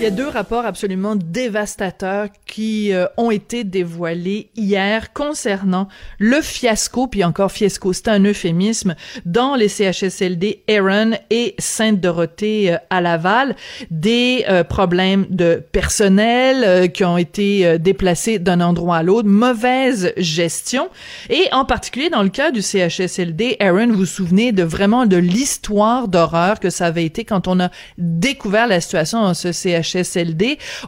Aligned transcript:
Il 0.00 0.04
y 0.04 0.06
a 0.06 0.10
deux 0.10 0.28
rapports 0.28 0.64
absolument 0.64 1.14
dévastateurs 1.14 2.28
qui 2.46 2.90
euh, 2.94 3.04
ont 3.18 3.30
été 3.30 3.64
dévoilés 3.64 4.48
hier 4.56 5.12
concernant 5.12 5.88
le 6.18 6.40
fiasco, 6.40 7.06
puis 7.06 7.22
encore 7.22 7.52
fiasco, 7.52 7.92
c'est 7.92 8.08
un 8.08 8.24
euphémisme, 8.24 8.94
dans 9.26 9.56
les 9.56 9.68
CHSLD 9.68 10.62
Erin 10.68 11.10
et 11.28 11.54
Sainte-Dorothée 11.58 12.72
euh, 12.72 12.78
à 12.88 13.02
Laval, 13.02 13.54
des 13.90 14.46
euh, 14.48 14.64
problèmes 14.64 15.26
de 15.28 15.62
personnel 15.70 16.90
qui 16.92 17.04
ont 17.04 17.18
été 17.18 17.78
déplacés 17.78 18.38
d'un 18.38 18.62
endroit 18.62 18.96
à 18.96 19.02
l'autre, 19.02 19.28
mauvaise 19.28 20.14
gestion, 20.16 20.88
et 21.28 21.44
en 21.52 21.66
particulier 21.66 22.08
dans 22.08 22.22
le 22.22 22.30
cas 22.30 22.52
du 22.52 22.62
CHSLD 22.62 23.58
Erin, 23.60 23.88
vous 23.88 23.98
vous 23.98 24.06
souvenez 24.06 24.52
de 24.52 24.62
vraiment 24.62 25.04
de 25.04 25.18
l'histoire 25.18 26.08
d'horreur 26.08 26.58
que 26.58 26.70
ça 26.70 26.86
avait 26.86 27.04
été 27.04 27.26
quand 27.26 27.48
on 27.48 27.60
a 27.60 27.68
découvert 27.98 28.66
la 28.66 28.80
situation 28.80 29.20
dans 29.20 29.34
ce 29.34 29.52
CHSLD 29.52 29.89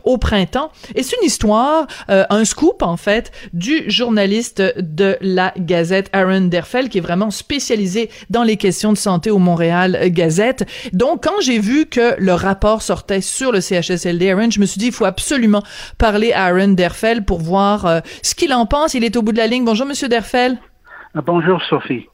au 0.05 0.19
printemps. 0.19 0.71
Et 0.95 1.03
c'est 1.03 1.17
une 1.21 1.27
histoire, 1.27 1.87
euh, 2.11 2.25
un 2.31 2.45
scoop 2.45 2.83
en 2.83 2.97
fait, 2.97 3.33
du 3.53 3.91
journaliste 3.91 4.63
de 4.79 5.17
la 5.21 5.53
Gazette, 5.57 6.09
Aaron 6.13 6.43
Derfel, 6.43 6.89
qui 6.89 6.99
est 6.99 7.03
vraiment 7.03 7.31
spécialisé 7.31 8.11
dans 8.31 8.43
les 8.43 8.57
questions 8.57 8.93
de 8.93 8.99
santé 8.99 9.31
au 9.31 9.39
Montréal 9.39 9.99
Gazette. 10.11 10.65
Donc, 10.93 11.25
quand 11.25 11.41
j'ai 11.41 11.59
vu 11.59 11.87
que 11.87 12.15
le 12.19 12.35
rapport 12.35 12.83
sortait 12.83 13.21
sur 13.21 13.53
le 13.53 13.61
CHSLD, 13.61 14.31
Aaron, 14.31 14.51
je 14.51 14.61
me 14.61 14.67
suis 14.67 14.79
dit, 14.79 14.87
il 14.87 14.93
faut 14.93 15.05
absolument 15.05 15.63
parler 15.99 16.33
à 16.33 16.47
Aaron 16.47 16.69
Derfel 16.69 17.25
pour 17.25 17.41
voir 17.41 17.87
euh, 17.87 18.01
ce 18.23 18.35
qu'il 18.35 18.53
en 18.53 18.67
pense. 18.67 18.95
Il 18.95 19.05
est 19.05 19.17
au 19.17 19.23
bout 19.23 19.33
de 19.33 19.39
la 19.39 19.47
ligne. 19.47 19.65
Bonjour, 19.65 19.87
Monsieur 19.87 20.09
Derfel. 20.09 20.59
Bonjour, 21.15 21.61
Sophie. 21.69 22.07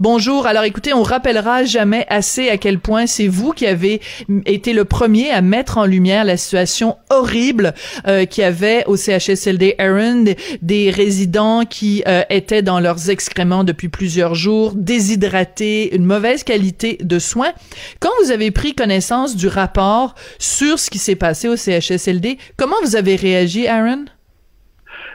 Bonjour. 0.00 0.46
Alors 0.46 0.64
écoutez, 0.64 0.92
on 0.92 1.02
rappellera 1.02 1.64
jamais 1.64 2.06
assez 2.08 2.48
à 2.48 2.56
quel 2.56 2.78
point 2.78 3.06
c'est 3.06 3.28
vous 3.28 3.52
qui 3.52 3.66
avez 3.66 4.00
été 4.46 4.72
le 4.72 4.84
premier 4.84 5.30
à 5.30 5.40
mettre 5.40 5.78
en 5.78 5.84
lumière 5.84 6.24
la 6.24 6.36
situation 6.36 6.96
horrible 7.10 7.74
euh, 8.06 8.24
qu'il 8.24 8.42
y 8.42 8.46
avait 8.46 8.84
au 8.86 8.96
CHSLD 8.96 9.74
Aaron, 9.78 10.24
des, 10.62 10.90
résidents 10.90 11.64
qui 11.64 12.02
euh, 12.06 12.22
étaient 12.30 12.62
dans 12.62 12.80
leurs 12.80 13.10
excréments 13.10 13.64
depuis 13.64 13.88
plusieurs 13.88 14.34
jours, 14.34 14.72
déshydratés, 14.74 15.94
une 15.94 16.04
mauvaise 16.04 16.44
qualité 16.44 16.98
de 17.00 17.18
soins. 17.18 17.52
Quand 18.00 18.10
vous 18.22 18.30
avez 18.30 18.50
pris 18.50 18.74
connaissance 18.74 19.36
du 19.36 19.48
rapport 19.48 20.14
sur 20.38 20.78
ce 20.78 20.90
qui 20.90 20.98
s'est 20.98 21.16
passé 21.16 21.48
au 21.48 21.56
CHSLD, 21.56 22.38
comment 22.56 22.76
vous 22.82 22.96
avez 22.96 23.16
réagi, 23.16 23.66
Aaron? 23.66 24.06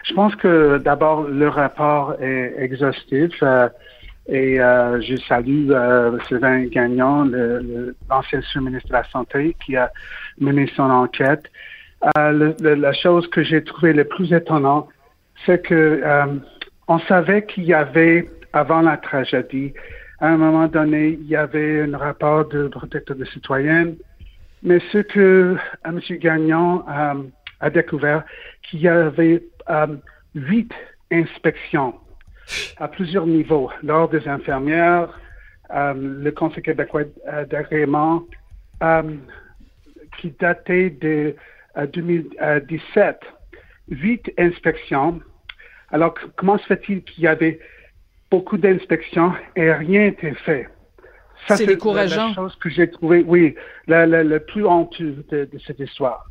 Je 0.04 0.14
pense 0.14 0.36
que 0.36 0.78
d'abord, 0.80 1.24
le 1.24 1.48
rapport 1.48 2.16
est 2.22 2.56
exhaustif. 2.58 3.32
Euh, 3.42 3.70
et 4.28 4.60
euh, 4.60 5.02
je 5.02 5.18
salue 5.28 5.70
euh, 5.72 6.18
Sylvain 6.28 6.66
Gagnon, 6.66 7.30
l'ancien 8.10 8.42
sous-ministre 8.42 8.88
de 8.88 8.94
la 8.94 9.04
Santé, 9.06 9.56
qui 9.66 9.76
a 9.76 9.92
mené 10.40 10.72
son 10.76 10.84
enquête. 10.84 11.44
Euh, 12.18 12.54
la 12.60 12.94
chose 12.94 13.28
que 13.28 13.44
j'ai 13.44 13.64
trouvé 13.64 13.94
le 13.94 14.06
plus 14.06 14.32
étonnant, 14.34 14.88
c'est 15.46 15.62
que 15.66 16.02
euh, 16.04 16.26
on 16.88 17.00
savait 17.00 17.46
qu'il 17.46 17.66
y 17.66 17.74
avait, 17.74 18.30
avant 18.54 18.82
la 18.82 18.98
tragédie, 18.98 19.74
à 20.20 20.28
un 20.30 20.38
moment 20.38 20.68
donné, 20.68 21.18
il 21.20 21.28
y 21.28 21.36
avait 21.36 21.82
un 21.82 21.98
rapport 21.98 22.48
de 22.48 22.68
protecteur 22.70 23.18
de 23.18 23.26
citoyennes, 23.26 23.96
mais 24.62 24.80
ce 24.92 25.00
que 25.00 25.58
M. 25.84 26.00
Gagnon 26.20 26.84
a 26.88 27.70
découvert, 27.70 28.24
qu'il 28.62 28.82
y 28.82 28.88
avait 28.88 29.44
huit 30.34 30.72
inspections 31.12 31.96
à 32.78 32.88
plusieurs 32.88 33.26
niveaux. 33.26 33.70
L'Ordre 33.82 34.20
des 34.20 34.28
infirmières, 34.28 35.20
euh, 35.74 35.94
le 35.96 36.32
Conseil 36.32 36.64
québécois 36.64 37.04
d'agrément, 37.50 38.24
euh, 38.82 39.04
qui 40.20 40.34
datait 40.40 40.90
de 40.90 41.36
2017, 41.94 43.06
euh, 43.06 43.96
huit 43.96 44.32
inspections. 44.38 45.20
Alors, 45.92 46.16
comment 46.36 46.58
se 46.58 46.66
fait-il 46.66 47.04
qu'il 47.04 47.24
y 47.24 47.28
avait 47.28 47.60
beaucoup 48.30 48.58
d'inspections 48.58 49.34
et 49.56 49.72
rien 49.72 50.06
n'était 50.06 50.34
fait? 50.34 50.68
c'est 51.48 51.66
décourageant. 51.66 52.30
La 52.30 52.34
chose 52.36 52.56
que 52.56 52.70
j'ai 52.70 52.90
trouvé, 52.90 53.24
oui, 53.28 53.56
le 53.88 54.38
plus 54.40 54.66
honteux 54.66 55.26
de 55.30 55.60
cette 55.66 55.80
histoire 55.80 56.26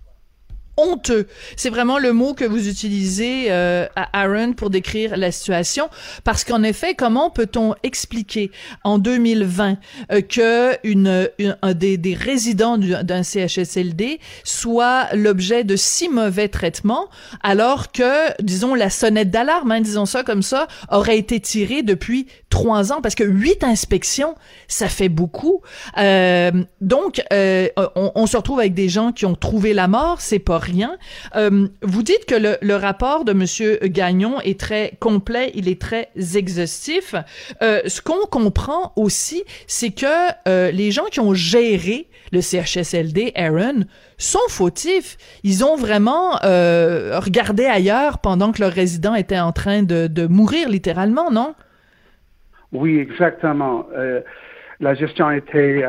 honteux. 0.77 1.27
C'est 1.57 1.71
vraiment 1.71 1.99
le 1.99 2.13
mot 2.13 2.35
que 2.35 2.45
vous 2.45 2.69
utilisez 2.69 3.47
euh, 3.51 3.87
à 3.97 4.23
Aaron 4.23 4.53
pour 4.53 4.71
décrire 4.71 5.17
la 5.17 5.31
situation, 5.31 5.89
parce 6.25 6.45
qu'en 6.45 6.63
effet, 6.63 6.95
comment 6.95 7.31
peut-on 7.31 7.75
expliquer 7.83 8.51
en 8.85 8.99
2020 8.99 9.79
euh, 10.11 10.21
que 10.23 10.77
une, 10.85 11.29
un 11.63 11.75
des, 11.75 11.97
des 11.99 12.15
résidents 12.15 12.79
d'un 12.79 13.23
CHSLD 13.23 14.21
soit 14.45 15.09
l'objet 15.15 15.65
de 15.65 15.77
si 15.77 16.09
mauvais 16.09 16.49
traitements, 16.49 17.09
alors 17.43 17.93
que, 17.93 18.43
disons, 18.43 18.75
la 18.75 18.91
sonnette 18.91 19.31
d'alarme, 19.31 19.73
hein, 19.73 19.81
disons 19.81 20.07
ça 20.07 20.23
comme 20.23 20.43
ça, 20.43 20.67
aurait 20.91 21.19
été 21.19 21.41
tirée 21.41 21.83
depuis 21.83 22.27
trois 22.49 22.93
ans, 22.93 23.01
parce 23.03 23.15
que 23.15 23.25
huit 23.25 23.65
inspections, 23.65 24.35
ça 24.69 24.89
fait 24.89 25.09
beaucoup. 25.09 25.61
Euh, 25.99 26.51
donc, 26.81 27.23
euh, 27.33 27.69
on, 27.95 28.13
on, 28.15 28.27
se 28.27 28.37
retrouve 28.37 28.61
avec 28.61 28.75
des 28.75 28.89
gens 28.89 29.13
qui 29.13 29.27
ont 29.27 29.35
trouvé 29.35 29.75
la 29.75 29.89
mort, 29.89 30.21
c'est 30.21 30.39
pas 30.39 30.59
rien. 30.63 30.97
Euh, 31.37 31.69
vous 31.83 32.03
dites 32.03 32.27
que 32.27 32.35
le, 32.35 32.75
rapport 32.75 33.25
de 33.25 33.33
Monsieur 33.33 33.79
Gagnon 33.85 34.41
est 34.41 34.59
très 34.59 34.93
complet, 34.99 35.53
il 35.55 35.69
est 35.69 35.81
très 35.81 36.09
exhaustif. 36.35 37.15
Euh, 37.63 37.81
ce 37.87 38.01
qu'on 38.01 38.27
comprend 38.31 38.93
aussi, 38.97 39.45
c'est 39.67 39.91
que 39.91 40.07
euh, 40.49 40.71
les 40.71 40.91
gens 40.91 41.05
qui 41.05 41.21
ont 41.21 41.35
géré 41.35 42.09
le 42.33 42.41
CHSLD, 42.41 43.33
Aaron, 43.37 43.85
sont 44.17 44.39
fautifs. 44.49 45.19
Ils 45.45 45.65
ont 45.65 45.77
vraiment 45.77 46.33
regardé 46.41 47.67
ailleurs 47.67 48.19
pendant 48.19 48.53
que 48.53 48.63
leur 48.63 48.73
résident 48.73 49.15
était 49.15 49.39
en 49.39 49.53
train 49.53 49.83
de, 49.83 50.07
de 50.07 50.27
mourir 50.27 50.71
littéralement, 50.71 51.31
non? 51.31 51.55
Oui, 52.73 52.99
exactement. 52.99 53.87
La 54.81 54.95
gestion 54.95 55.31
était 55.31 55.85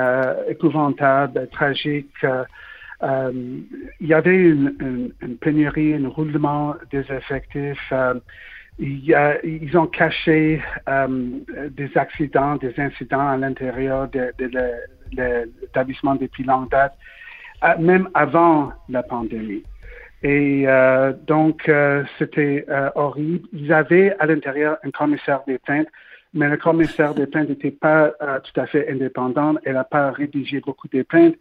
épouvantable, 0.50 1.48
tragique. 1.54 2.26
Euh, 3.04 3.08
euh 3.08 3.32
il 4.00 4.08
y 4.08 4.14
avait 4.14 4.36
une, 4.36 5.14
pénurie, 5.40 5.94
un 5.94 6.08
roulement 6.08 6.76
des 6.92 7.06
effectifs. 7.12 7.92
Euh, 7.92 8.16
ils 8.80 9.78
ont 9.78 9.86
caché 9.86 10.60
des 11.70 11.92
accidents, 11.96 12.56
des 12.56 12.74
incidents 12.80 13.28
à 13.28 13.38
l'intérieur 13.38 14.10
de, 14.10 14.34
l'établissement 15.12 16.16
depuis 16.16 16.44
longue 16.44 16.72
date, 16.72 16.98
même 17.80 18.10
avant 18.16 18.74
la 18.90 19.04
pandémie. 19.04 19.62
Et 20.24 20.66
donc, 21.28 21.70
c'était 22.18 22.66
horrible. 22.96 23.48
Ils 23.54 23.72
avaient 23.72 24.16
à 24.18 24.26
l'intérieur 24.26 24.78
un 24.84 24.90
commissaire 24.90 25.42
des 25.46 25.60
plaintes 25.60 25.90
mais 26.34 26.50
le 26.50 26.58
commissaire 26.58 27.14
des 27.14 27.28
plaintes 27.28 27.50
n'était 27.50 27.72
pas 27.72 28.12
euh, 28.22 28.40
tout 28.40 28.60
à 28.60 28.66
fait 28.66 28.90
indépendant. 28.90 29.56
Elle 29.64 29.74
n'a 29.74 29.84
pas 29.84 30.12
rédigé 30.12 30.60
beaucoup 30.60 30.88
de 30.88 31.04
plaintes. 31.04 31.36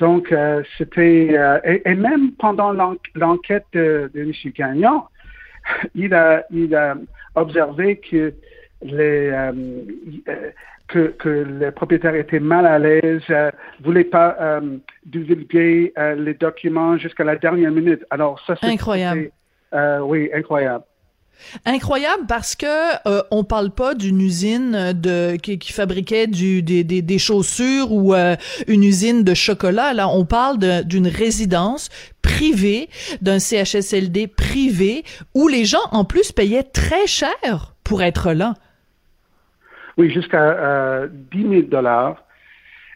Donc, 0.00 0.32
euh, 0.32 0.62
c'était... 0.76 1.28
Euh, 1.32 1.60
et, 1.84 1.94
même 1.94 2.32
pendant 2.32 2.72
l'enquête 2.72 3.66
de, 3.74 4.10
de 4.12 4.20
M. 4.20 4.32
Gagnon, 4.56 5.02
il 5.94 6.14
a, 6.14 6.44
il 6.50 6.74
a 6.74 6.96
observé 7.34 7.96
que 7.98 8.32
les, 8.82 9.30
que, 10.88 11.08
que 11.18 11.28
les 11.28 11.70
propriétaires 11.70 12.14
étaient 12.14 12.40
mal 12.40 12.66
à 12.66 12.78
l'aise, 12.78 13.22
ne 13.28 13.50
voulaient 13.84 14.04
pas 14.04 14.60
divulguer 15.04 15.92
les 16.16 16.34
documents 16.34 16.96
jusqu'à 16.96 17.24
la 17.24 17.36
dernière 17.36 17.70
minute. 17.70 18.02
Alors, 18.08 18.40
ça, 18.46 18.56
c'est... 18.56 18.66
Incroyable. 18.66 19.30
oui, 20.02 20.30
incroyable. 20.34 20.84
Incroyable 21.64 22.24
parce 22.28 22.54
que 22.54 22.66
euh, 23.06 23.22
on 23.30 23.44
parle 23.44 23.70
pas 23.70 23.94
d'une 23.94 24.20
usine 24.20 24.94
qui, 25.42 25.72
fabriquait 25.72 26.26
des, 26.26 27.18
chaussures 27.18 27.92
ou 27.92 28.14
euh, 28.14 28.36
une 28.66 28.84
usine 28.84 29.24
de 29.24 29.34
chocolat. 29.34 29.92
Là, 29.92 30.08
on 30.08 30.24
parle 30.24 30.58
d'une 30.84 31.08
résidence 31.08 31.88
privée, 32.22 32.88
d'un 33.20 33.38
CHSLD 33.38 34.26
privé 34.26 35.04
où 35.34 35.48
les 35.48 35.64
gens 35.64 35.78
en 35.92 36.04
plus 36.04 36.32
payaient 36.32 36.62
très 36.62 37.06
cher 37.06 37.74
pour 37.84 38.02
être 38.02 38.32
là. 38.32 38.54
Oui, 39.96 40.10
jusqu'à 40.10 40.42
euh, 40.42 41.08
10 41.32 41.48
000 41.48 41.62
dollars. 41.62 42.16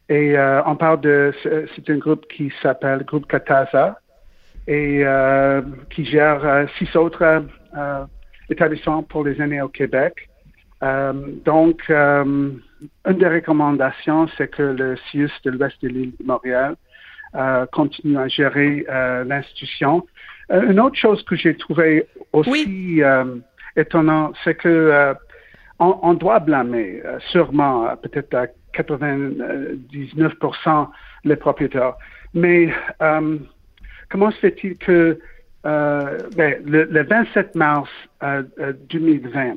Et 0.08 0.36
euh, 0.36 0.62
on 0.66 0.76
parle 0.76 1.00
de 1.00 1.32
c'est 1.42 1.90
un 1.90 1.96
groupe 1.96 2.26
qui 2.28 2.52
s'appelle 2.62 3.04
Groupe 3.04 3.26
Katasa 3.26 3.98
et 4.66 5.00
euh, 5.04 5.62
qui 5.90 6.04
gère 6.04 6.44
euh, 6.44 6.66
six 6.78 6.94
autres 6.94 7.44
établissement 8.50 9.02
pour 9.02 9.24
les 9.24 9.40
aînés 9.40 9.62
au 9.62 9.68
Québec. 9.68 10.28
Euh, 10.82 11.12
donc, 11.44 11.82
euh, 11.88 12.50
une 13.06 13.18
des 13.18 13.28
recommandations, 13.28 14.26
c'est 14.36 14.48
que 14.48 14.62
le 14.62 14.96
CIUS 15.10 15.30
de 15.44 15.50
l'Ouest 15.50 15.76
de 15.82 15.88
l'île 15.88 16.12
de 16.20 16.26
Montréal 16.26 16.74
euh, 17.34 17.64
continue 17.72 18.18
à 18.18 18.28
gérer 18.28 18.84
l'institution. 19.26 20.06
une 20.50 20.78
autre 20.78 20.96
chose 20.96 21.24
que 21.24 21.36
j'ai 21.36 21.56
trouvé 21.56 22.06
aussi 22.32 23.00
étonnant, 23.76 24.32
c'est 24.44 24.54
que 24.54 25.14
on, 25.78 26.14
doit 26.14 26.38
blâmer 26.38 27.02
sûrement 27.30 27.88
peut-être 27.96 28.34
à 28.34 28.46
99% 28.74 30.88
les 31.24 31.36
propriétaires. 31.36 31.94
Mais 32.34 32.72
comment 34.10 34.30
se 34.30 34.38
fait-il 34.38 34.76
que 34.76 35.18
ben, 35.64 36.62
le, 36.66 37.02
27 37.02 37.54
mars 37.54 37.90
2020, 38.90 39.40
euh, 39.40 39.54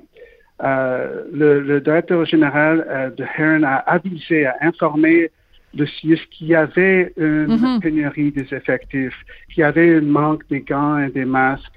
euh, 0.64 1.24
le, 1.34 1.82
directeur 1.82 2.26
général 2.26 3.14
de 3.18 3.26
Heron 3.38 3.64
a 3.64 3.76
avisé, 3.76 4.46
a 4.46 4.56
informé 4.62 5.30
le 5.76 5.86
CIUS 5.86 6.20
qu'il 6.32 6.48
y 6.48 6.56
avait 6.56 7.14
une 7.18 7.48
mm-hmm. 7.48 7.82
pénurie 7.82 8.32
des 8.32 8.54
effectifs, 8.54 9.18
qu'il 9.54 9.62
y 9.62 9.64
avait 9.64 9.98
un 9.98 10.02
manque 10.02 10.48
des 10.50 10.62
gants 10.62 10.98
et 10.98 11.10
des 11.10 11.26
masques. 11.26 11.74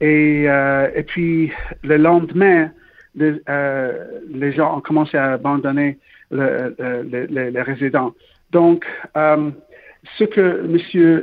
Et, 0.00 0.44
et 0.44 1.02
puis, 1.04 1.52
le 1.82 1.96
lendemain, 1.96 2.70
les, 3.14 4.52
gens 4.52 4.76
ont 4.76 4.80
commencé 4.80 5.16
à 5.16 5.32
abandonner 5.32 5.98
les 6.30 7.62
résidents. 7.62 8.12
Donc, 8.50 8.84
ce 10.16 10.24
que 10.24 10.64
M. 10.64 10.78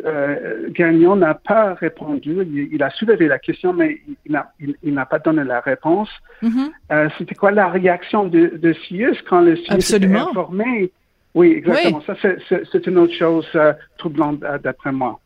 Euh, 0.05 0.69
Gagnon 0.69 1.15
n'a 1.15 1.33
pas 1.33 1.73
répondu, 1.73 2.69
il, 2.71 2.83
a 2.83 2.89
soulevé 2.89 3.27
la 3.27 3.39
question, 3.39 3.73
mais 3.73 4.01
il 4.25 4.93
n'a 4.93 5.05
pas 5.05 5.19
donné 5.19 5.43
la 5.43 5.61
réponse. 5.61 6.09
Mm-hmm. 6.43 6.71
Euh, 6.91 7.09
c'était 7.17 7.35
quoi 7.35 7.51
la 7.51 7.69
réaction 7.69 8.25
de, 8.25 8.57
de 8.57 8.73
CIUS 8.73 9.17
quand 9.27 9.41
le 9.41 9.55
CIUS 9.55 9.95
était 9.95 10.15
informé? 10.15 10.91
Oui, 11.33 11.53
exactement. 11.57 12.01
Ça, 12.01 12.15
c'est 12.71 12.87
une 12.87 12.97
autre 12.97 13.13
chose 13.13 13.47
euh, 13.55 13.73
troublante 13.97 14.39
d'après 14.63 14.91
moi. 14.91 15.19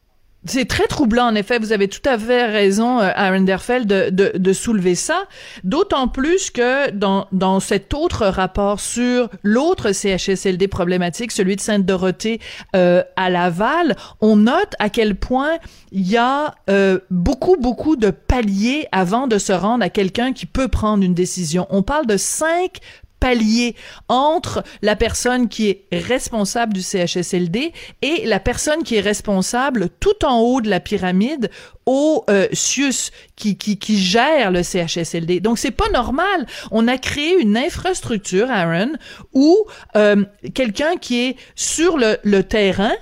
C'est 0.46 0.66
très 0.66 0.88
troublant, 0.88 1.28
en 1.28 1.36
effet. 1.36 1.60
Vous 1.60 1.74
avez 1.74 1.90
tout 1.90 2.08
à 2.08 2.18
fait 2.18 2.46
raison, 2.46 3.00
euh, 3.00 3.12
Aaron 3.14 3.42
Derfeld, 3.42 3.86
de, 3.88 4.32
de, 4.38 4.54
soulever 4.54 4.96
ça. 4.96 5.26
D'autant 5.66 6.08
plus 6.08 6.50
que 6.50 6.92
dans, 6.92 7.28
dans 7.34 7.60
cet 7.60 7.94
autre 7.94 8.26
rapport 8.26 8.80
sur 8.80 9.30
l'autre 9.44 9.92
CHSLD 9.92 10.70
problématique, 10.70 11.34
celui 11.34 11.58
de 11.58 11.62
Sainte-Dorothée 11.62 12.40
euh, 12.74 13.04
à 13.18 13.30
Laval, 13.30 13.98
on 14.22 14.38
note 14.38 14.76
à 14.80 14.90
quel 14.90 15.16
point 15.16 15.58
il 15.92 16.10
y 16.10 16.16
a 16.16 16.56
euh, 16.70 17.00
beaucoup, 17.10 17.58
beaucoup 17.58 17.98
de 17.98 18.10
paliers 18.10 18.88
avant 18.94 19.28
de 19.28 19.40
se 19.40 19.52
rendre 19.52 19.84
à 19.84 19.90
quelqu'un 19.90 20.32
qui 20.32 20.46
peut 20.46 20.70
prendre 20.70 21.04
une 21.04 21.14
décision. 21.14 21.68
On 21.70 21.84
parle 21.84 22.06
de 22.06 22.16
cinq 22.16 22.80
palier 23.20 23.76
entre 24.08 24.64
la 24.82 24.96
personne 24.96 25.50
qui 25.50 25.70
est 25.70 25.86
responsable 25.92 26.74
du 26.74 26.82
CHSLD 26.82 27.74
et 28.02 28.26
la 28.26 28.40
personne 28.40 28.84
qui 28.84 28.96
est 28.96 29.02
responsable 29.02 29.90
tout 30.00 30.26
en 30.26 30.40
haut 30.40 30.62
de 30.62 30.70
la 30.70 30.80
pyramide 30.80 31.50
au 31.86 32.24
euh, 32.30 32.48
CIUS 32.54 33.12
qui, 33.36 33.58
qui, 33.58 33.78
qui 33.78 33.98
gère 33.98 34.52
le 34.52 34.64
CHSLD. 34.64 35.40
Donc 35.40 35.58
c'est 35.58 35.72
pas 35.72 35.90
normal. 35.90 36.46
On 36.72 36.88
a 36.88 36.98
créé 36.98 37.40
une 37.40 37.58
infrastructure, 37.58 38.50
Aaron, 38.50 38.92
où 39.34 39.58
euh, 39.96 40.24
quelqu'un 40.54 40.98
qui 40.98 41.20
est 41.22 41.36
sur 41.56 41.98
le, 41.98 42.18
le 42.24 42.44
terrain, 42.44 42.94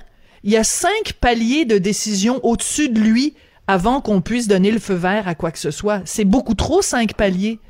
il 0.42 0.52
y 0.52 0.56
a 0.56 0.64
cinq 0.64 1.14
paliers 1.20 1.64
de 1.64 1.78
décision 1.78 2.40
au-dessus 2.42 2.88
de 2.88 3.00
lui 3.00 3.34
avant 3.66 4.00
qu'on 4.00 4.22
puisse 4.22 4.48
donner 4.48 4.70
le 4.70 4.78
feu 4.78 4.94
vert 4.94 5.28
à 5.28 5.34
quoi 5.34 5.50
que 5.50 5.58
ce 5.58 5.70
soit. 5.70 6.00
C'est 6.06 6.24
beaucoup 6.24 6.54
trop 6.54 6.80
cinq 6.80 7.14
paliers. 7.14 7.60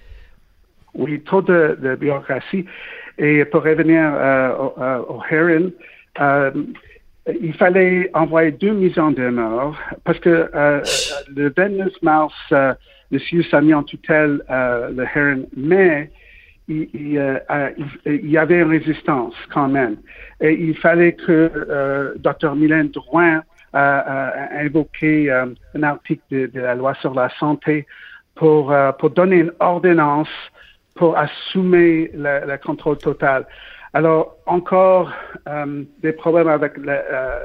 Oui, 0.99 1.23
trop 1.23 1.41
de, 1.41 1.79
de 1.81 1.95
bureaucratie. 1.95 2.67
Et 3.19 3.45
pour 3.45 3.62
revenir 3.62 4.03
euh, 4.03 4.53
au, 4.56 4.83
euh, 4.83 4.99
au 5.09 5.23
Heron, 5.31 5.71
euh, 6.21 6.50
il 7.41 7.55
fallait 7.55 8.11
envoyer 8.15 8.50
deux 8.53 8.73
mises 8.73 8.99
en 8.99 9.12
demeure 9.12 9.79
parce 10.05 10.19
que 10.19 10.50
euh, 10.55 10.81
le 11.35 11.53
29 11.56 11.93
mars, 12.03 12.35
euh, 12.53 12.75
le 13.11 13.19
CIUS 13.19 13.47
en 13.55 13.83
tutelle 13.85 14.43
euh, 14.50 14.91
le 14.91 15.05
Heron, 15.05 15.47
mais 15.56 16.11
il, 16.69 16.89
il, 16.93 17.41
il, 18.05 18.31
y 18.31 18.37
avait 18.37 18.59
une 18.59 18.71
résistance 18.71 19.35
quand 19.55 19.69
même. 19.69 19.97
Et 20.41 20.53
il 20.53 20.77
fallait 20.77 21.15
que 21.15 22.15
Dr. 22.19 22.55
Mylène 22.56 22.89
Drouin 22.89 23.43
a 23.73 24.59
invoqué 24.61 25.31
un 25.31 25.83
article 25.83 26.23
de, 26.31 26.47
de, 26.47 26.61
la 26.61 26.75
loi 26.75 26.93
sur 27.00 27.15
la 27.15 27.31
santé 27.39 27.87
pour, 28.35 28.75
pour 28.99 29.11
donner 29.11 29.37
une 29.37 29.53
ordonnance 29.61 30.29
pour 30.99 31.17
assumer 31.17 32.11
le, 32.12 32.56
contrôle 32.56 32.99
total. 32.99 33.47
Alors, 33.95 34.37
encore 34.47 35.11
euh, 35.49 35.85
des 36.03 36.12
problèmes 36.12 36.49
avec 36.49 36.73
euh, 36.77 37.39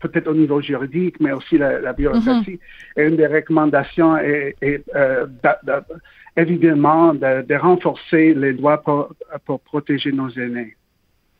peut-être 0.00 0.28
au 0.28 0.34
niveau 0.34 0.60
juridique, 0.62 1.16
mais 1.20 1.32
aussi 1.32 1.58
la, 1.58 1.92
bureaucratie. 1.92 2.58
Mm-hmm. 2.96 3.02
Et 3.02 3.08
une 3.08 3.16
des 3.16 3.26
recommandations 3.26 4.16
est, 4.16 4.54
euh, 4.94 5.26
évidemment 6.36 7.12
de, 7.12 7.54
renforcer 7.56 8.32
les 8.34 8.52
lois 8.52 8.82
pour 9.44 9.60
protéger 9.60 10.12
nos 10.12 10.30
aînés. 10.30 10.76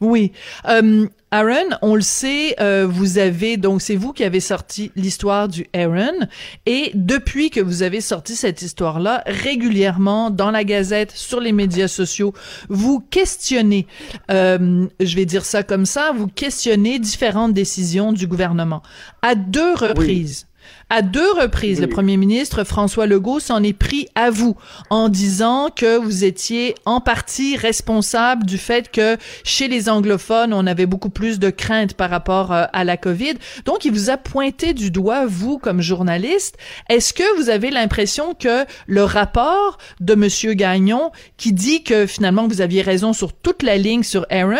Oui. 0.02 0.32
Euh, 0.68 1.06
Aaron, 1.30 1.70
on 1.80 1.94
le 1.94 2.02
sait, 2.02 2.56
euh, 2.60 2.86
vous 2.86 3.18
avez 3.18 3.56
donc 3.56 3.80
c'est 3.80 3.94
vous 3.94 4.12
qui 4.12 4.24
avez 4.24 4.40
sorti 4.40 4.90
l'histoire 4.96 5.48
du 5.48 5.66
Aaron 5.72 6.26
et 6.66 6.90
depuis 6.94 7.50
que 7.50 7.60
vous 7.60 7.84
avez 7.84 8.00
sorti 8.00 8.34
cette 8.34 8.62
histoire-là, 8.62 9.22
régulièrement 9.26 10.30
dans 10.30 10.50
la 10.50 10.64
Gazette, 10.64 11.12
sur 11.12 11.40
les 11.40 11.52
médias 11.52 11.86
sociaux, 11.86 12.34
vous 12.68 12.98
questionnez, 12.98 13.86
euh, 14.30 14.86
je 14.98 15.16
vais 15.16 15.24
dire 15.24 15.44
ça 15.44 15.62
comme 15.62 15.86
ça, 15.86 16.10
vous 16.14 16.26
questionnez 16.26 16.98
différentes 16.98 17.54
décisions 17.54 18.12
du 18.12 18.26
gouvernement 18.26 18.82
à 19.22 19.36
deux 19.36 19.74
reprises. 19.74 20.48
À 20.90 21.00
deux 21.02 21.32
reprises, 21.32 21.80
le 21.80 21.86
premier 21.86 22.16
ministre 22.16 22.64
François 22.64 23.06
Legault 23.06 23.40
s'en 23.40 23.62
est 23.62 23.72
pris 23.72 24.08
à 24.14 24.30
vous 24.30 24.56
en 24.90 25.08
disant 25.08 25.70
que 25.74 25.96
vous 25.96 26.24
étiez 26.24 26.74
en 26.84 27.00
partie 27.00 27.56
responsable 27.56 28.44
du 28.44 28.58
fait 28.58 28.90
que 28.90 29.16
chez 29.42 29.68
les 29.68 29.88
anglophones, 29.88 30.52
on 30.52 30.66
avait 30.66 30.86
beaucoup 30.86 31.08
plus 31.08 31.38
de 31.38 31.50
craintes 31.50 31.94
par 31.94 32.10
rapport 32.10 32.52
euh, 32.52 32.64
à 32.72 32.84
la 32.84 32.96
COVID. 32.96 33.34
Donc, 33.64 33.84
il 33.84 33.92
vous 33.92 34.10
a 34.10 34.16
pointé 34.16 34.74
du 34.74 34.90
doigt, 34.90 35.24
vous, 35.26 35.58
comme 35.58 35.80
journaliste. 35.80 36.58
Est-ce 36.90 37.14
que 37.14 37.38
vous 37.38 37.48
avez 37.48 37.70
l'impression 37.70 38.34
que 38.34 38.66
le 38.86 39.04
rapport 39.04 39.78
de 40.00 40.14
Monsieur 40.14 40.52
Gagnon, 40.52 41.10
qui 41.36 41.52
dit 41.52 41.84
que 41.84 42.06
finalement 42.06 42.46
vous 42.46 42.60
aviez 42.60 42.82
raison 42.82 43.12
sur 43.12 43.32
toute 43.32 43.62
la 43.62 43.78
ligne 43.78 44.02
sur 44.02 44.26
Aaron, 44.30 44.58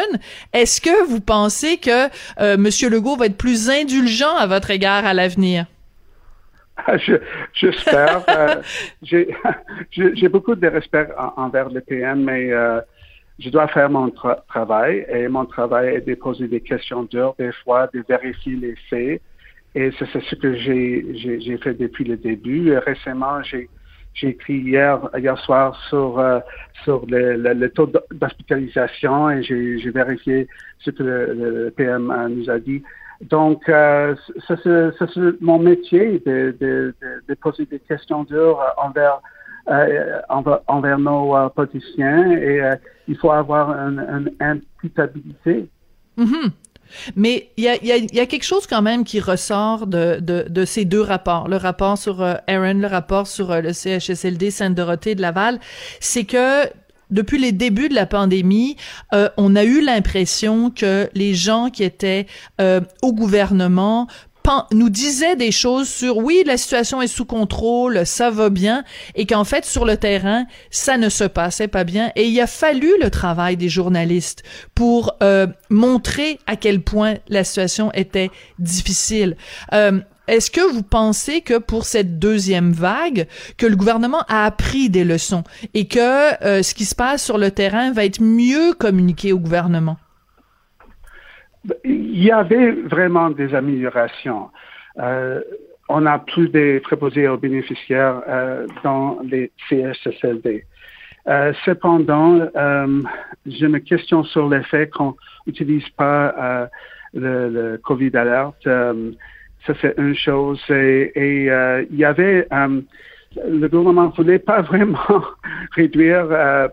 est-ce 0.52 0.80
que 0.80 1.04
vous 1.06 1.21
pensez 1.21 1.76
que 1.76 2.09
euh, 2.40 2.56
Monsieur 2.56 2.88
Legault 2.88 3.16
va 3.16 3.26
être 3.26 3.37
plus 3.37 3.71
indulgent 3.71 4.35
à 4.37 4.47
votre 4.47 4.71
égard 4.71 5.04
à 5.04 5.14
l'avenir? 5.14 5.66
J'espère. 7.55 8.25
euh, 8.29 8.62
J'ai 9.91 10.29
beaucoup 10.29 10.55
de 10.55 10.67
respect 10.67 11.09
envers 11.37 11.69
le 11.69 11.81
PM, 11.81 12.25
mais 12.25 12.52
euh, 12.52 12.81
je 13.38 13.50
dois 13.50 13.69
faire 13.69 13.91
mon 13.91 14.12
travail 14.49 15.07
et 15.09 15.29
mon 15.29 15.45
travail 15.45 15.97
est 15.97 16.07
de 16.07 16.14
poser 16.14 16.49
des 16.49 16.61
questions 16.61 17.05
dures, 17.05 17.35
des 17.38 17.52
fois, 17.64 17.88
de 17.93 18.05
vérifier 18.09 18.57
les 18.57 18.76
faits. 18.88 19.23
Et 19.75 19.91
c'est 19.99 20.07
ce 20.07 20.35
que 20.35 20.55
j'ai 20.57 21.59
fait 21.62 21.75
depuis 21.75 22.05
le 22.05 22.17
début. 22.17 22.76
récemment, 22.76 23.43
j'ai 23.43 23.69
j'ai 24.14 24.29
écrit 24.29 24.59
hier, 24.59 25.00
hier 25.17 25.38
soir 25.38 25.75
sur, 25.88 26.19
euh, 26.19 26.38
sur 26.85 27.07
le, 27.07 27.35
le, 27.37 27.71
taux 27.71 27.91
d'hospitalisation 28.11 29.31
et 29.31 29.43
j'ai 29.43 29.91
vérifié 29.91 30.49
ce 30.81 30.91
que 30.91 31.02
le, 31.02 31.33
le 31.33 31.71
PM 31.71 32.12
nous 32.29 32.50
a 32.50 32.59
dit. 32.59 32.83
Donc, 33.23 33.69
euh, 33.69 34.14
c'est 34.49 35.41
mon 35.41 35.59
métier 35.59 36.23
de, 36.26 36.57
de, 36.61 37.35
poser 37.41 37.67
des 37.67 37.79
questions 37.79 38.25
dures 38.25 38.61
envers, 38.76 39.21
euh, 39.69 40.21
envers, 40.29 40.99
nos 40.99 41.37
euh, 41.37 41.49
politiciens 41.49 42.33
et 42.33 42.61
euh, 42.61 42.75
il 43.07 43.17
faut 43.17 43.31
avoir 43.31 43.71
une, 43.71 44.33
imputabilité. 44.41 45.69
Mm-hmm. 46.19 46.50
Mais 47.17 47.50
il 47.57 47.64
y 47.64 48.21
a, 48.21 48.26
quelque 48.26 48.45
chose 48.45 48.67
quand 48.67 48.83
même 48.83 49.05
qui 49.05 49.21
ressort 49.21 49.87
de, 49.87 50.19
de, 50.21 50.64
ces 50.64 50.85
deux 50.85 51.00
rapports, 51.00 51.49
le 51.49 51.57
rapport 51.57 51.99
sur 51.99 52.23
euh, 52.23 52.35
Aaron, 52.47 52.75
le 52.75 52.87
rapport 52.87 53.26
sur 53.26 53.50
euh, 53.50 53.61
le 53.61 53.73
CHSLD 53.73 54.50
Sainte-Dorothée 54.50 55.14
de 55.14 55.23
Laval, 55.23 55.59
c'est 56.00 56.25
que 56.25 56.67
depuis 57.12 57.38
les 57.38 57.52
débuts 57.52 57.88
de 57.88 57.95
la 57.95 58.07
pandémie, 58.07 58.76
euh, 59.14 59.28
on 59.37 59.54
a 59.54 59.64
eu 59.64 59.81
l'impression 59.81 60.71
que 60.71 61.09
les 61.14 61.35
gens 61.35 61.71
qui 61.71 61.85
étaient 61.85 62.26
euh, 62.61 62.81
au 63.02 63.12
gouvernement 63.12 64.09
nous 64.73 64.90
disaient 64.90 65.37
des 65.37 65.52
choses 65.52 65.88
sur 65.88 66.19
oui 66.19 66.42
la 66.47 66.57
situation 66.57 67.00
est 67.02 67.07
sous 67.07 67.25
contrôle 67.25 68.04
ça 68.04 68.31
va 68.31 68.50
bien 68.50 68.85
et 69.14 69.26
qu'en 69.26 69.45
fait 69.45 69.64
sur 69.64 69.85
le 69.85 69.97
terrain 69.97 70.45
ça 70.71 70.97
ne 70.97 71.09
se 71.09 71.25
passait 71.25 71.69
pas 71.69 71.85
bien. 71.85 72.12
Et 72.16 72.26
il 72.26 72.40
a 72.40 72.47
fallu 72.47 72.90
le 73.00 73.11
travail 73.11 73.57
des 73.57 73.69
journalistes 73.69 74.42
pour 74.75 75.16
euh, 75.23 75.47
montrer 75.71 76.38
à 76.47 76.57
quel 76.57 76.83
point 76.83 77.14
la 77.28 77.45
situation 77.45 77.92
était 77.92 78.31
difficile. 78.59 79.37
Euh, 79.73 80.00
est-ce 80.29 80.50
que 80.50 80.73
vous 80.73 80.83
pensez 80.83 81.41
que 81.41 81.59
pour 81.59 81.85
cette 81.85 82.19
deuxième 82.19 82.73
vague, 82.73 83.26
que 83.59 83.67
le 83.67 83.76
gouvernement 83.76 84.25
a 84.29 84.45
appris 84.45 84.88
des 84.88 85.05
leçons 85.05 85.45
et 85.75 85.88
que 85.88 86.45
euh, 86.45 86.62
ce 86.62 86.75
qui 86.75 86.85
se 86.85 86.95
passe 86.95 87.25
sur 87.25 87.38
le 87.38 87.50
terrain 87.50 87.93
va 87.93 88.05
être 88.05 88.21
mieux 88.21 88.73
communiqué 88.75 89.33
au 89.33 89.38
gouvernement? 89.38 89.97
Il 91.85 92.23
y 92.23 92.31
avait 92.31 92.73
vraiment 92.73 93.31
des 93.31 93.55
améliorations. 93.55 94.50
Euh, 94.99 95.41
on 95.88 96.07
a 96.07 96.19
plus 96.19 96.49
des 96.49 96.81
préposés 96.81 97.29
aux 97.29 97.37
bénéficiaires 97.37 98.23
euh, 98.29 98.67
dans 98.83 99.19
les 99.23 99.52
CHSLD. 99.69 100.64
Euh, 101.29 101.52
cependant, 101.64 102.41
je 103.47 103.67
me 103.67 103.79
questionne 103.79 104.25
sur 104.25 104.49
le 104.49 104.62
fait 104.62 104.88
qu'on 104.91 105.14
n'utilise 105.47 105.88
pas 105.91 106.69
le, 107.14 107.49
le, 107.49 107.79
COVID 107.79 108.17
alerte 108.17 108.67
ça, 109.66 109.75
c'est 109.81 109.95
une 109.97 110.14
chose. 110.14 110.61
Et, 110.69 111.12
euh, 111.16 111.85
il 111.90 111.97
y 111.97 112.04
avait, 112.04 112.47
euh, 112.52 112.81
le 113.49 113.69
gouvernement 113.69 114.07
ne 114.07 114.12
voulait 114.12 114.38
pas 114.38 114.61
vraiment 114.62 115.23
réduire 115.73 116.26
euh, 116.31 116.69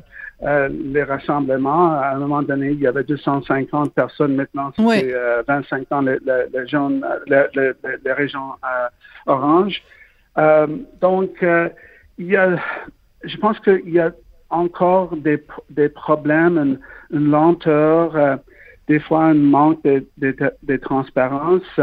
les 0.70 1.04
rassemblements. 1.04 1.92
À 1.92 2.16
un 2.16 2.20
moment 2.20 2.42
donné, 2.42 2.72
il 2.72 2.80
y 2.80 2.88
avait 2.88 3.04
250 3.04 3.94
personnes. 3.94 4.36
Maintenant, 4.36 4.72
c'est 4.76 5.14
25 5.48 5.92
ans 5.92 6.02
les, 6.02 6.18
les, 6.26 6.68
jeunes, 6.68 7.06
les, 7.28 8.12
régions 8.12 8.54
oranges. 9.28 9.82
donc, 11.02 11.46
il 12.18 12.26
y 12.26 12.36
a, 12.36 12.58
je 13.24 13.38
pense 13.38 13.60
qu'il 13.60 13.90
y 13.90 14.00
a 14.00 14.12
encore 14.50 15.16
des, 15.16 15.44
des 15.70 15.90
problèmes, 15.90 16.80
une, 17.12 17.30
lenteur, 17.30 18.40
des 18.88 19.00
fois 19.00 19.26
un 19.26 19.36
manque 19.36 19.84
de, 19.84 20.06
de, 20.18 20.36
de 20.64 20.78
transparence. 20.78 21.80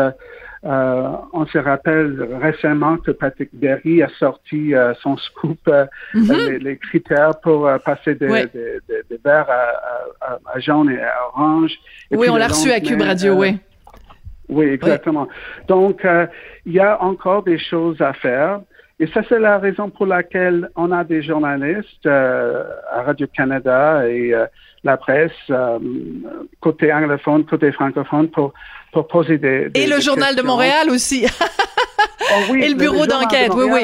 Euh, 0.65 1.09
on 1.33 1.47
se 1.47 1.59
rappelle 1.59 2.29
récemment 2.41 2.97
que 2.97 3.11
Patrick 3.11 3.51
Berry 3.53 4.03
a 4.03 4.09
sorti 4.19 4.75
euh, 4.75 4.95
son 5.03 5.17
scoop, 5.17 5.59
euh, 5.69 5.87
mm-hmm. 6.15 6.59
les, 6.59 6.77
critères 6.79 7.39
pour 7.41 7.71
passer 7.85 8.15
des, 8.15 8.27
verts 9.25 9.51
à, 10.21 10.61
jaune 10.61 10.91
et 10.91 11.01
à 11.01 11.15
orange. 11.29 11.73
oui, 12.11 12.29
on 12.31 12.37
l'a 12.37 12.49
reçu 12.49 12.73
à 12.73 12.81
Cube 12.81 13.03
Radio, 13.03 13.35
oui. 13.35 13.59
Oui, 14.49 14.67
exactement. 14.67 15.29
Donc, 15.67 16.07
il 16.65 16.73
y 16.73 16.81
a 16.81 17.03
encore 17.03 17.43
des 17.43 17.59
choses 17.59 18.01
à 18.01 18.13
faire. 18.13 18.61
Et 18.99 19.07
ça, 19.09 19.21
c'est 19.29 19.39
la 19.39 19.59
raison 19.59 19.91
pour 19.91 20.07
laquelle 20.07 20.71
on 20.75 20.91
a 20.91 21.05
des 21.05 21.23
journalistes 21.23 22.07
à 22.07 23.03
Radio-Canada 23.05 24.09
et 24.09 24.33
la 24.85 24.97
presse, 24.97 25.33
côté 26.61 26.93
anglophone, 26.93 27.45
côté 27.45 27.73
francophone, 27.73 28.31
pour 28.31 28.53
poser 29.09 29.39
des, 29.39 29.71
Et 29.75 29.87
le 29.87 30.01
Journal 30.01 30.35
de 30.35 30.43
Montréal 30.43 30.89
aussi. 30.91 31.27
Oh 32.21 32.55
Et 32.55 32.69
le 32.69 32.75
bureau 32.75 33.07
d'enquête, 33.07 33.53
oui, 33.55 33.67
oui. 33.71 33.83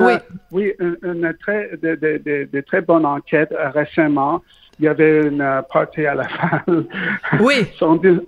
oui. 0.00 0.12
Oui, 0.50 0.72
une, 0.78 1.34
très, 1.40 1.70
de, 1.82 1.94
de, 1.96 2.48
de, 2.50 2.60
très 2.60 2.80
bonne 2.80 3.04
enquête 3.04 3.52
euh, 3.52 3.70
récemment. 3.70 4.42
Il 4.78 4.84
y 4.84 4.88
avait 4.88 5.26
une 5.26 5.40
euh, 5.40 5.62
partie 5.62 6.06
à 6.06 6.14
la 6.14 6.24
fin. 6.28 6.62
Oui. 7.40 7.66
Son 7.78 7.96
des. 7.96 8.18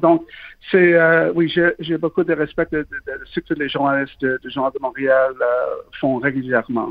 Donc, 0.00 0.22
c'est, 0.70 0.94
euh, 0.94 1.32
oui, 1.34 1.52
j'ai 1.78 1.98
beaucoup 1.98 2.24
de 2.24 2.32
respect 2.32 2.66
de, 2.72 2.86
ce 3.32 3.40
que 3.40 3.54
les 3.54 3.68
journalistes 3.68 4.24
du 4.24 4.50
Journal 4.50 4.72
de 4.72 4.80
Montréal 4.80 5.32
font 6.00 6.18
régulièrement. 6.18 6.90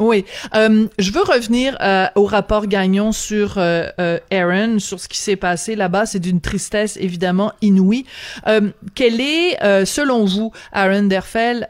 Oui, 0.00 0.24
euh, 0.56 0.88
je 0.98 1.12
veux 1.12 1.22
revenir 1.22 1.76
euh, 1.80 2.06
au 2.16 2.24
rapport 2.24 2.66
Gagnon 2.66 3.12
sur 3.12 3.58
euh, 3.58 3.86
Aaron, 4.32 4.80
sur 4.80 4.98
ce 4.98 5.08
qui 5.08 5.18
s'est 5.18 5.36
passé 5.36 5.76
là-bas. 5.76 6.04
C'est 6.04 6.18
d'une 6.18 6.40
tristesse 6.40 6.96
évidemment 6.96 7.52
inouïe. 7.62 8.04
Quelle 8.96 9.20
est, 9.20 9.84
selon 9.84 10.24
vous, 10.24 10.50
Aaron 10.72 11.04
Derfel, 11.04 11.68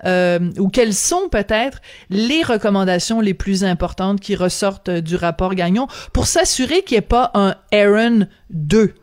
ou 0.58 0.68
quelles 0.68 0.94
sont 0.94 1.28
peut-être 1.30 1.80
les 2.08 2.42
recommandations 2.42 3.20
les 3.20 3.34
plus 3.34 3.62
importantes 3.64 4.20
qui 4.20 4.36
ressortent 4.36 4.90
du 4.90 5.16
rapport 5.16 5.54
Gagnon 5.54 5.86
pour 6.12 6.24
s'assurer 6.24 6.82
qu'il 6.82 6.96
n'y 6.96 7.00
ait 7.00 7.06
pas 7.06 7.30
un 7.34 7.54
Aaron 7.72 8.26
2? 8.50 8.94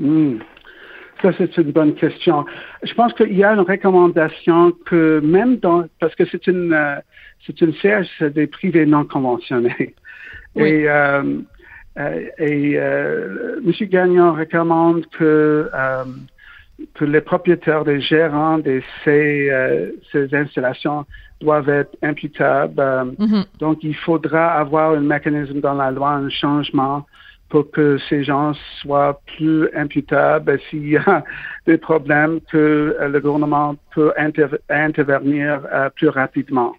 Hmm. 0.00 0.38
Ça, 1.22 1.30
c'est 1.36 1.56
une 1.56 1.72
bonne 1.72 1.94
question. 1.94 2.44
Je 2.84 2.94
pense 2.94 3.12
qu'il 3.14 3.36
y 3.36 3.42
a 3.42 3.52
une 3.52 3.60
recommandation 3.60 4.72
que 4.86 5.20
même 5.20 5.56
dans, 5.56 5.84
parce 6.00 6.14
que 6.14 6.24
c'est 6.30 6.46
une, 6.46 6.76
c'est 7.46 7.60
une 7.60 7.72
CHSLD 7.74 8.46
privée 8.48 8.86
non 8.86 9.04
conventionnée. 9.04 9.94
Et, 10.56 10.88
euh, 10.88 11.40
euh, 11.98 12.28
et 12.38 12.74
euh, 12.76 13.60
M. 13.64 13.72
Gagnon 13.88 14.34
recommande 14.34 15.06
que, 15.18 15.68
euh, 15.74 16.04
que 16.94 17.04
les 17.04 17.20
propriétaires, 17.20 17.84
les 17.84 18.00
gérants 18.00 18.58
de 18.58 18.80
ces, 19.04 19.50
euh, 19.50 19.90
ces 20.12 20.32
installations 20.34 21.06
doivent 21.40 21.68
être 21.68 21.96
imputables. 22.02 22.80
Mm-hmm. 22.80 23.44
Donc, 23.58 23.78
il 23.82 23.96
faudra 23.96 24.52
avoir 24.52 24.92
un 24.92 25.00
mécanisme 25.00 25.60
dans 25.60 25.74
la 25.74 25.90
loi, 25.90 26.10
un 26.10 26.28
changement 26.28 27.06
pour 27.48 27.70
que 27.70 27.98
ces 28.08 28.24
gens 28.24 28.52
soient 28.80 29.20
plus 29.36 29.68
imputables 29.74 30.60
s'il 30.68 30.88
y 30.88 30.96
a 30.98 31.24
des 31.66 31.78
problèmes 31.78 32.40
que 32.52 32.96
le 33.00 33.20
gouvernement 33.20 33.76
peut 33.94 34.12
intervenir 34.68 35.62
plus 35.96 36.10
rapidement. 36.10 36.74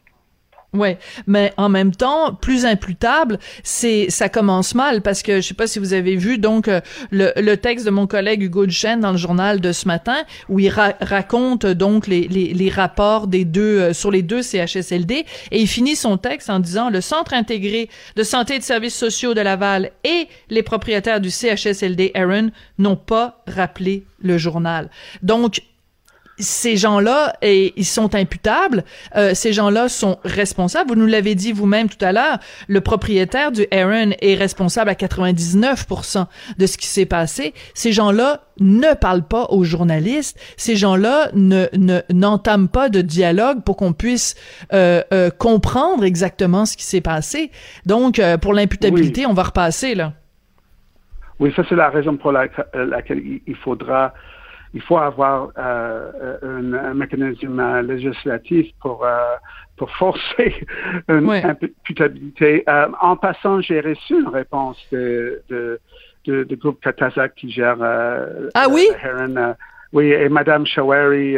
Ouais, 0.72 1.00
mais 1.26 1.52
en 1.58 1.68
même 1.68 1.96
temps, 1.96 2.36
plus 2.36 2.64
imputable, 2.64 3.40
c'est 3.64 4.12
ça 4.12 4.30
commence 4.30 4.76
mal 4.76 5.02
parce 5.02 5.24
que 5.24 5.42
je 5.42 5.48
sais 5.48 5.56
pas 5.56 5.66
si 5.66 5.80
vous 5.80 5.94
avez 5.94 6.16
vu 6.16 6.38
donc 6.38 6.68
euh, 6.68 6.80
le, 7.10 7.32
le 7.38 7.58
texte 7.58 7.88
de 7.88 7.90
mon 7.90 8.06
collègue 8.06 8.44
Hugo 8.44 8.68
Duchesne 8.68 9.00
dans 9.00 9.12
le 9.12 9.18
journal 9.18 9.62
de 9.62 9.72
ce 9.72 9.88
matin 9.88 10.18
où 10.48 10.60
il 10.60 10.70
raconte 10.70 11.66
donc 11.66 12.06
les, 12.06 12.28
les, 12.28 12.54
les, 12.54 12.70
rapports 12.70 13.26
des 13.26 13.46
deux 13.46 13.80
euh, 13.80 13.94
sur 13.94 14.12
les 14.12 14.22
deux 14.22 14.44
CHSLD 14.44 15.26
et 15.50 15.60
il 15.60 15.68
finit 15.68 15.96
son 15.96 16.18
texte 16.18 16.52
en 16.52 16.60
disant 16.60 16.92
le 16.92 17.02
centre 17.02 17.34
intégré 17.34 17.90
de 18.16 18.22
santé 18.22 18.56
et 18.56 18.60
de 18.60 18.64
services 18.64 18.96
sociaux 18.96 19.34
de 19.34 19.42
Laval 19.42 19.90
et 20.04 20.28
les 20.52 20.62
propriétaires 20.62 21.20
du 21.20 21.32
CHSLD 21.32 22.12
Aaron 22.14 22.52
n'ont 22.78 22.96
pas 22.96 23.42
rappelé 23.48 24.06
le 24.22 24.38
journal. 24.38 24.92
Donc 25.24 25.62
ces 26.40 26.78
gens-là, 26.78 27.34
ils 27.42 27.86
sont 27.86 28.16
imputables. 28.16 28.84
Euh, 29.16 29.34
ces 29.34 29.54
gens-là 29.54 29.90
sont 29.90 30.20
responsables. 30.24 30.90
Vous 30.90 30.96
nous 30.96 31.06
l'avez 31.06 31.36
dit 31.36 31.52
vous-même 31.52 31.90
tout 31.90 32.04
à 32.04 32.12
l'heure. 32.12 32.40
Le 32.68 32.82
propriétaire 32.82 33.52
du 33.52 33.66
Aaron 33.72 34.12
est 34.22 34.36
responsable 34.36 34.90
à 34.90 34.94
99% 34.94 36.26
de 36.58 36.66
ce 36.66 36.78
qui 36.78 36.88
s'est 36.88 37.06
passé. 37.06 37.54
Ces 37.74 37.92
gens-là 37.92 38.42
ne 38.60 38.94
parlent 38.96 39.28
pas 39.28 39.48
aux 39.50 39.64
journalistes. 39.64 40.40
Ces 40.58 40.76
gens-là 40.76 41.30
ne 41.34 41.68
n'entament 42.12 42.68
pas 42.68 42.90
de 42.90 43.02
dialogue 43.02 43.64
pour 43.64 43.78
qu'on 43.78 43.94
puisse 43.94 44.36
euh, 44.74 45.02
euh, 45.14 45.30
comprendre 45.30 46.04
exactement 46.04 46.66
ce 46.66 46.78
qui 46.78 46.84
s'est 46.84 47.02
passé. 47.02 47.52
Donc, 47.86 48.20
euh, 48.20 48.38
pour 48.38 48.54
l'imputabilité, 48.54 49.26
on 49.26 49.34
va 49.34 49.44
repasser 49.44 49.96
là. 49.96 50.14
Oui, 51.40 51.54
ça 51.56 51.64
c'est 51.70 51.76
la 51.76 51.90
raison 51.90 52.18
pour 52.18 52.34
laquelle 52.34 53.22
il 53.48 53.56
faudra 53.56 54.14
il 54.74 54.82
faut 54.82 54.98
avoir 54.98 55.50
euh, 55.58 56.38
un, 56.44 56.74
un, 56.74 56.94
mécanisme 56.94 57.82
législatif 57.82 58.68
pour 58.82 59.04
euh, 59.04 59.36
pour 59.78 59.90
forcer 59.92 60.56
une 61.08 61.30
imputabilité. 61.30 62.64
Euh, 62.68 62.88
en 63.02 63.16
passant, 63.16 63.62
j'ai 63.62 63.80
reçu 63.82 64.20
une 64.20 64.28
réponse 64.28 64.78
de, 64.92 65.42
de, 65.50 65.80
de, 66.26 66.44
de 66.44 66.56
groupe 66.56 66.80
Katasak 66.82 67.36
qui 67.36 67.50
gère 67.50 67.78
euh, 67.82 68.50
ah 68.54 68.68
oui? 68.70 68.88
Heron, 69.02 69.56
oui, 69.92 70.12
et 70.12 70.30
Madame 70.30 70.68
Shawari 70.68 71.36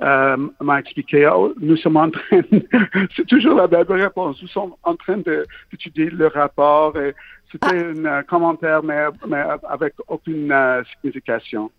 m'a 0.00 0.80
expliqué, 0.80 1.28
oh, 1.32 1.54
nous 1.60 1.76
sommes 1.76 1.98
en 1.98 2.10
train, 2.10 2.40
c'est 3.16 3.26
toujours 3.28 3.54
la 3.54 3.68
même 3.68 3.86
réponse, 3.88 4.42
nous 4.42 4.48
sommes 4.48 4.72
en 4.82 4.96
train 4.96 5.18
d'étudier 5.18 6.10
le 6.10 6.26
rapport 6.26 6.96
et 6.98 7.14
c'était 7.52 7.84
ah. 8.06 8.16
un 8.16 8.22
commentaire, 8.24 8.82
mais, 8.82 9.04
mais 9.28 9.44
avec 9.68 9.94
aucune 10.08 10.52
signification. 11.00 11.70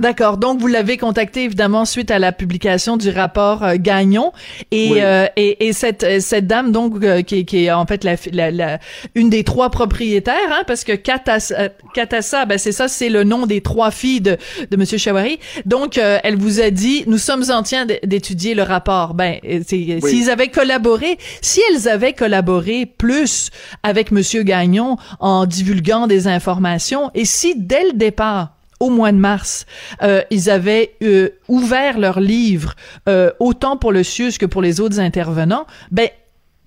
D'accord. 0.00 0.36
Donc, 0.36 0.60
vous 0.60 0.68
l'avez 0.68 0.96
contacté 0.96 1.42
évidemment 1.42 1.84
suite 1.84 2.12
à 2.12 2.20
la 2.20 2.30
publication 2.30 2.96
du 2.96 3.10
rapport 3.10 3.64
euh, 3.64 3.74
Gagnon 3.78 4.32
et, 4.70 5.02
euh, 5.02 5.26
et, 5.34 5.66
et 5.66 5.72
cette 5.72 6.20
cette 6.20 6.46
dame 6.46 6.70
donc 6.70 7.02
euh, 7.02 7.22
qui, 7.22 7.44
qui 7.44 7.64
est 7.64 7.72
en 7.72 7.84
fait 7.84 8.04
la, 8.04 8.14
la, 8.32 8.52
la, 8.52 8.78
une 9.16 9.28
des 9.28 9.42
trois 9.42 9.70
propriétaires, 9.70 10.34
hein, 10.52 10.62
parce 10.68 10.84
que 10.84 10.92
Katassa, 10.92 11.70
Katassa 11.94 12.46
ben 12.46 12.58
c'est 12.58 12.70
ça, 12.70 12.86
c'est 12.86 13.08
le 13.08 13.24
nom 13.24 13.46
des 13.46 13.60
trois 13.60 13.90
filles 13.90 14.20
de 14.20 14.36
de 14.70 14.76
Monsieur 14.76 14.98
Chawari. 14.98 15.40
Donc, 15.66 15.98
elle 15.98 16.36
vous 16.36 16.60
a 16.60 16.70
dit, 16.70 17.02
nous 17.08 17.18
sommes 17.18 17.50
en 17.50 17.64
train 17.64 17.84
d'étudier 18.04 18.54
le 18.54 18.62
rapport. 18.62 19.14
Ben, 19.14 19.40
s'ils 19.64 20.30
avaient 20.30 20.48
collaboré, 20.48 21.18
si 21.40 21.60
elles 21.70 21.88
avaient 21.88 22.12
collaboré 22.12 22.86
plus 22.86 23.50
avec 23.82 24.12
Monsieur 24.12 24.44
Gagnon 24.44 24.96
en 25.18 25.44
divulguant 25.44 26.06
des 26.06 26.28
informations, 26.28 27.10
et 27.14 27.24
si 27.24 27.54
dès 27.56 27.82
le 27.84 27.92
départ 27.94 28.57
au 28.80 28.90
mois 28.90 29.12
de 29.12 29.18
mars, 29.18 29.66
euh, 30.02 30.22
ils 30.30 30.50
avaient 30.50 30.94
euh, 31.02 31.30
ouvert 31.48 31.98
leur 31.98 32.20
livre 32.20 32.74
euh, 33.08 33.30
autant 33.40 33.76
pour 33.76 33.92
le 33.92 34.02
CIUS 34.02 34.38
que 34.38 34.46
pour 34.46 34.62
les 34.62 34.80
autres 34.80 35.00
intervenants, 35.00 35.66
ben 35.90 36.08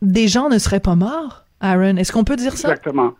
des 0.01 0.27
gens 0.27 0.49
ne 0.49 0.57
seraient 0.57 0.79
pas 0.79 0.95
morts, 0.95 1.45
Aaron. 1.61 1.97
Est-ce 1.97 2.11
qu'on 2.11 2.23
peut 2.23 2.35
dire 2.35 2.57
ça? 2.57 2.69
Exactement. 2.69 3.13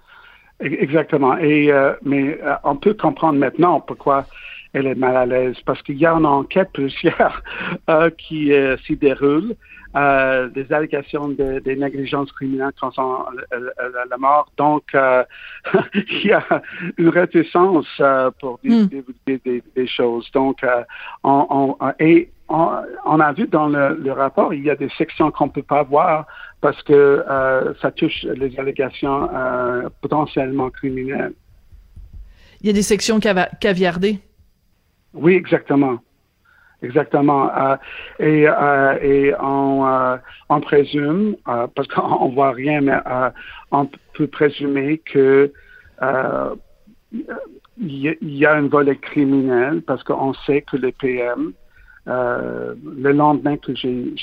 Exactement. 0.59 1.37
Et 1.37 1.71
mais 2.03 2.39
on 2.63 2.75
peut 2.75 2.93
comprendre 2.93 3.39
maintenant 3.39 3.79
pourquoi 3.79 4.25
elle 4.73 4.87
est 4.87 4.95
mal 4.95 5.17
à 5.17 5.25
l'aise 5.25 5.57
parce 5.65 5.81
qu'il 5.81 5.97
y 5.97 6.05
a 6.05 6.13
une 6.13 6.25
enquête 6.25 6.71
policière 6.73 7.43
qui 8.17 8.51
s'y 8.85 8.95
déroule 8.95 9.55
euh, 9.95 10.47
des 10.49 10.71
allégations 10.71 11.27
de, 11.27 11.59
des 11.59 11.75
négligences 11.75 12.31
criminelles 12.31 12.71
concernant 12.79 13.25
la 14.09 14.17
mort. 14.17 14.49
Donc, 14.57 14.83
euh, 14.95 15.23
il 15.93 16.27
y 16.27 16.31
a 16.31 16.61
une 16.97 17.09
réticence 17.09 17.87
euh, 17.99 18.31
pour 18.39 18.59
hmm. 18.63 18.85
des, 19.25 19.41
des, 19.75 19.87
choses. 19.87 20.29
Donc, 20.33 20.63
euh, 20.63 20.83
on, 21.25 21.75
on, 21.81 21.91
et 21.99 22.31
on, 22.47 23.19
a 23.19 23.33
vu 23.33 23.47
dans 23.47 23.67
le, 23.67 23.95
le, 23.95 24.13
rapport, 24.13 24.53
il 24.53 24.63
y 24.63 24.69
a 24.69 24.75
des 24.75 24.89
sections 24.97 25.29
qu'on 25.29 25.49
peut 25.49 25.61
pas 25.61 25.83
voir 25.83 26.25
parce 26.61 26.81
que 26.83 27.23
ça 27.81 27.91
touche 27.91 28.23
les 28.23 28.57
allégations 28.59 29.29
potentiellement 30.01 30.69
criminelles. 30.69 31.33
Il 32.61 32.67
y 32.67 32.69
a 32.69 32.73
des 32.73 32.81
sections 32.81 33.19
caviardées. 33.59 34.19
Oui, 35.13 35.33
exactement. 35.33 35.99
Exactement. 36.83 37.51
Euh, 37.55 37.75
et, 38.19 38.47
euh, 38.47 38.97
et 39.01 39.33
on, 39.39 39.85
euh, 39.85 40.17
on 40.49 40.61
présume, 40.61 41.35
euh, 41.47 41.67
parce 41.75 41.87
qu'on 41.89 42.29
voit 42.33 42.51
rien, 42.51 42.81
mais 42.81 42.97
euh, 43.05 43.29
on 43.71 43.87
peut 44.13 44.27
présumer 44.27 44.97
que 44.99 45.51
il 47.77 48.17
y, 48.21 48.45
a 48.45 48.53
un 48.53 48.67
volet 48.67 48.95
criminel 48.95 49.81
parce 49.83 50.03
qu'on 50.03 50.33
sait 50.33 50.61
que 50.63 50.77
le 50.77 50.91
PM, 50.91 51.53
le 52.07 53.11
lendemain 53.11 53.57
que 53.57 53.75
j'ai 53.75 54.13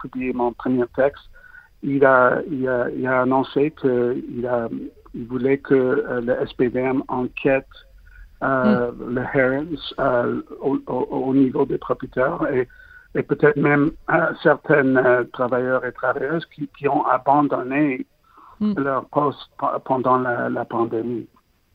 publié 0.00 0.32
mon 0.32 0.52
premier 0.52 0.84
texte, 0.94 1.24
il 1.82 2.04
a, 2.04 2.40
il 2.48 2.68
a, 2.68 2.88
il 2.90 3.06
a 3.06 3.22
annoncé 3.22 3.72
qu'il 3.80 4.48
il 5.14 5.26
voulait 5.26 5.58
que 5.58 6.04
le 6.22 6.46
SPVM 6.46 7.02
enquête 7.08 7.66
euh, 8.42 8.92
mm. 8.92 9.14
le 9.14 9.22
Herons 9.34 9.66
euh, 9.98 10.40
au, 10.60 11.34
niveau 11.34 11.64
des 11.64 11.78
propriétaires 11.78 12.40
et, 12.52 12.68
et 13.14 13.22
peut-être 13.22 13.56
même 13.56 13.90
euh, 14.10 14.32
certains 14.42 14.96
euh, 14.96 15.24
travailleurs 15.32 15.84
et 15.84 15.92
travailleuses 15.92 16.46
qui, 16.46 16.68
qui 16.78 16.88
ont 16.88 17.04
abandonné 17.06 18.06
mm. 18.60 18.74
leur 18.78 19.06
poste 19.06 19.50
pendant 19.84 20.18
la, 20.18 20.48
la 20.48 20.64
pandémie. 20.64 21.26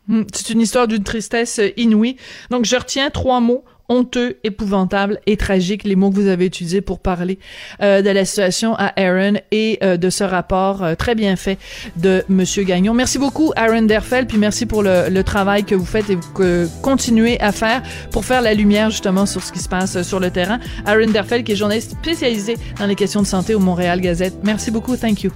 Mm. 0.08 0.24
C'est 0.34 0.54
une 0.54 0.62
histoire 0.62 0.88
d'une 0.88 1.04
tristesse 1.04 1.60
inouïe. 1.78 2.18
Donc, 2.50 2.66
je 2.66 2.76
retiens 2.76 3.10
trois 3.10 3.40
mots 3.40 3.64
honteux, 3.90 4.38
épouvantable 4.44 5.20
et 5.26 5.38
tragique, 5.38 5.84
les 5.84 5.96
mots 5.96 6.10
que 6.10 6.16
vous 6.16 6.28
avez 6.28 6.46
utilisés 6.46 6.82
pour 6.82 7.00
parler 7.00 7.40
euh, 7.82 8.02
de 8.02 8.10
la 8.10 8.26
situation 8.26 8.76
à 8.76 8.94
Aaron 9.00 9.34
et 9.52 9.80
euh, 9.84 9.98
de 9.98 10.10
ce 10.10 10.24
rapport 10.24 10.84
euh, 10.84 10.96
très 10.96 11.16
bien 11.16 11.36
fait 11.36 11.58
de 11.98 12.24
Monsieur 12.30 12.64
Gagnon. 12.64 12.94
Merci 12.94 13.20
beaucoup, 13.20 13.52
Aaron 13.56 13.84
Derfel, 13.84 14.26
puis 14.28 14.38
merci 14.38 14.66
pour 14.66 14.84
le, 14.84 15.10
le 15.10 15.24
travail 15.24 15.64
que 15.64 15.76
vous 15.76 15.86
faites 15.86 16.10
et 16.10 16.18
que 16.36 16.68
continuez 16.82 17.40
à 17.40 17.52
faire 17.52 17.84
pour 18.12 18.26
faire 18.26 18.42
la 18.42 18.54
lumière 18.54 18.90
justement 18.90 19.26
sur 19.26 19.44
ce 19.44 19.52
qui 19.52 19.60
se 19.60 19.70
passe 19.70 20.02
sur 20.02 20.20
le 20.20 20.30
terrain. 20.30 20.60
Aaron 20.86 21.08
Derfel, 21.08 21.44
qui 21.44 21.54
est 21.54 21.56
journaliste 21.56 21.92
spécialisé 21.92 22.58
dans 22.80 22.86
les 22.86 22.96
questions 22.96 23.22
de 23.22 23.28
santé 23.28 23.56
au 23.56 23.60
Montréal 23.60 24.02
Gazette. 24.02 24.36
Merci 24.44 24.72
beaucoup. 24.72 24.96
Thank 24.96 25.24
you. 25.24 25.32